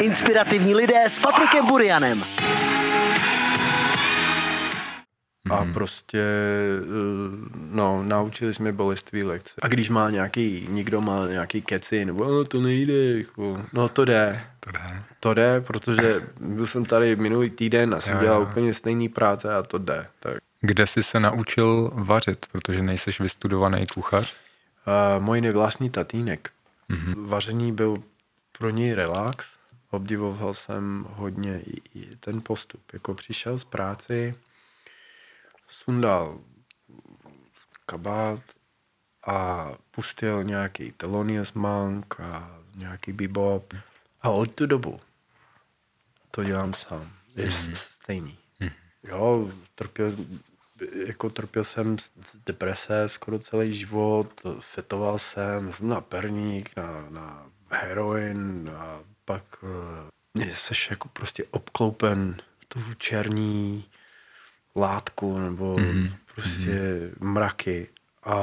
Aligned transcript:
Inspirativní 0.00 0.74
lidé 0.74 1.04
s 1.06 1.18
Patrikem 1.18 1.66
Burianem. 1.66 2.22
A 5.50 5.64
prostě, 5.72 6.18
eh, 6.18 6.82
no, 7.70 8.02
naučili 8.02 8.54
jsme 8.54 8.72
boleství 8.72 9.24
lekce. 9.24 9.52
A 9.62 9.68
když 9.68 9.90
má 9.90 10.10
nějaký, 10.10 10.66
někdo 10.70 11.00
má 11.00 11.26
nějaký 11.26 11.62
keci, 11.62 12.04
nebo 12.04 12.24
no, 12.24 12.44
to 12.44 12.60
nejde, 12.60 13.18
jako, 13.18 13.62
no 13.72 13.88
to 13.88 14.04
jde. 14.04 14.40
To 14.60 14.70
jde. 14.70 15.02
To 15.20 15.34
jde, 15.34 15.60
protože 15.60 16.22
byl 16.40 16.66
jsem 16.66 16.84
tady 16.84 17.16
minulý 17.16 17.50
týden 17.50 17.94
a 17.94 18.00
jsem 18.00 18.14
Jo, 18.16 18.22
dělal 18.22 18.40
jo. 18.40 18.48
úplně 18.50 18.74
stejný 18.74 19.08
práce 19.08 19.54
a 19.54 19.62
to 19.62 19.78
jde. 19.78 20.06
Tak. 20.20 20.36
Kde 20.60 20.86
jsi 20.86 21.02
se 21.02 21.20
naučil 21.20 21.90
vařit, 21.94 22.46
protože 22.52 22.82
nejseš 22.82 23.20
vystudovaný 23.20 23.84
kuchař? 23.94 24.34
Uh, 25.18 25.24
můj 25.24 25.40
nevlastní 25.40 25.90
tatínek. 25.90 26.50
Mm-hmm. 26.90 27.14
Vaření 27.28 27.72
byl 27.72 28.02
pro 28.58 28.70
něj 28.70 28.94
relax. 28.94 29.57
Obdivoval 29.90 30.54
jsem 30.54 31.06
hodně 31.08 31.60
i, 31.60 31.98
i 31.98 32.16
ten 32.16 32.40
postup. 32.40 32.92
Jako 32.92 33.14
přišel 33.14 33.58
z 33.58 33.64
práci, 33.64 34.34
sundal 35.68 36.40
kabát 37.86 38.40
a 39.26 39.68
pustil 39.90 40.44
nějaký 40.44 40.92
Thelonious 40.92 41.52
Monk 41.52 42.20
a 42.20 42.60
nějaký 42.74 43.12
bebop. 43.12 43.74
A 44.22 44.30
od 44.30 44.54
tu 44.54 44.66
dobu 44.66 45.00
to 46.30 46.44
dělám 46.44 46.74
sám. 46.74 47.12
Je 47.34 47.48
mm-hmm. 47.48 47.74
stejný. 47.74 48.38
Mm-hmm. 48.60 48.72
Jo, 49.02 49.50
trpěl, 49.74 50.16
jako 51.06 51.30
trpěl 51.30 51.64
jsem 51.64 51.98
z 51.98 52.36
deprese 52.46 53.08
skoro 53.08 53.38
celý 53.38 53.74
život, 53.74 54.42
fetoval 54.60 55.18
jsem, 55.18 55.72
jsem 55.72 55.88
na 55.88 56.00
perník, 56.00 56.76
na, 56.76 57.06
na 57.10 57.46
heroin 57.70 58.70
a 58.76 59.00
pak 59.28 59.44
uh, 59.62 60.48
seš 60.52 60.90
jako 60.90 61.08
prostě 61.08 61.44
obkloupen 61.50 62.36
tou 62.68 62.80
černí 62.98 63.84
látku 64.76 65.38
nebo 65.38 65.76
mm-hmm. 65.76 66.12
prostě 66.34 66.70
mm-hmm. 66.70 67.32
mraky 67.32 67.88
a, 68.24 68.36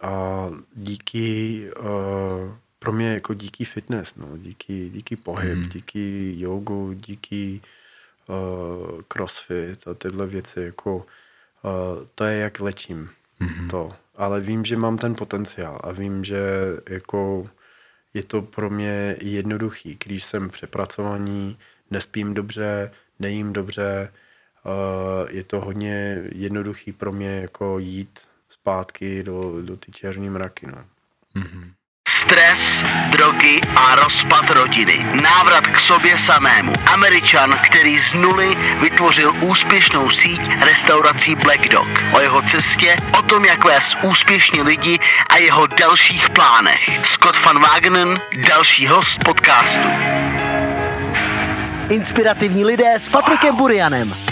a 0.00 0.46
díky 0.74 1.64
uh, 1.78 2.54
pro 2.78 2.92
mě 2.92 3.14
jako 3.14 3.34
díky 3.34 3.64
fitness, 3.64 4.14
no, 4.16 4.38
díky, 4.38 4.90
díky 4.90 5.16
pohyb, 5.16 5.58
mm. 5.58 5.68
díky 5.68 6.34
jogu, 6.40 6.92
díky 6.92 7.60
uh, 8.28 9.00
crossfit 9.08 9.88
a 9.88 9.94
tyhle 9.94 10.26
věci, 10.26 10.60
jako 10.60 10.96
uh, 10.96 11.02
to 12.14 12.24
je 12.24 12.38
jak 12.38 12.60
lečím 12.60 13.10
mm. 13.40 13.68
to. 13.68 13.92
Ale 14.16 14.40
vím, 14.40 14.64
že 14.64 14.76
mám 14.76 14.98
ten 14.98 15.14
potenciál 15.14 15.80
a 15.84 15.92
vím, 15.92 16.24
že 16.24 16.40
jako 16.88 17.50
je 18.14 18.22
to 18.22 18.42
pro 18.42 18.70
mě 18.70 19.16
jednoduchý, 19.20 19.98
když 20.04 20.24
jsem 20.24 20.50
přepracovaný, 20.50 21.58
nespím 21.90 22.34
dobře, 22.34 22.90
nejím 23.18 23.52
dobře, 23.52 24.12
uh, 24.64 25.30
je 25.30 25.44
to 25.44 25.60
hodně 25.60 26.22
jednoduchý 26.32 26.92
pro 26.92 27.12
mě 27.12 27.40
jako 27.40 27.78
jít 27.78 28.20
zpátky 28.48 29.22
do, 29.22 29.62
do 29.62 29.76
ty 29.76 29.92
černé 29.92 30.30
mraky, 30.30 30.66
no. 30.66 30.84
Stres, 32.20 32.82
drogy 33.10 33.60
a 33.76 33.94
rozpad 33.94 34.50
rodiny. 34.50 35.06
Návrat 35.22 35.66
k 35.66 35.80
sobě 35.80 36.18
samému. 36.18 36.72
Američan, 36.92 37.58
který 37.64 37.98
z 37.98 38.14
nuly 38.14 38.56
vytvořil 38.80 39.32
úspěšnou 39.40 40.10
síť 40.10 40.40
restaurací 40.64 41.34
Black 41.34 41.68
Dog. 41.68 41.88
O 42.12 42.20
jeho 42.20 42.42
cestě, 42.42 42.96
o 43.18 43.22
tom, 43.22 43.44
jak 43.44 43.64
vést 43.64 43.96
úspěšní 44.02 44.62
lidi 44.62 44.98
a 45.30 45.36
jeho 45.36 45.66
dalších 45.66 46.30
plánech. 46.30 46.80
Scott 47.04 47.44
van 47.44 47.58
Wagenen, 47.58 48.20
další 48.48 48.86
host 48.86 49.24
podcastu. 49.24 49.88
Inspirativní 51.88 52.64
lidé 52.64 52.94
s 52.96 53.08
Patrikem 53.08 53.56
Burianem. 53.56 54.29